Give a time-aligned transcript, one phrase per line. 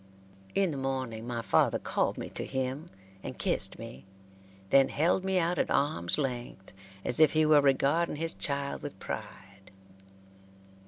[0.55, 2.87] In the morning my father called me to him
[3.21, 4.03] and kissed me,
[4.71, 6.73] then held me out at arms' length
[7.05, 9.69] as if he were regarding his child with pride.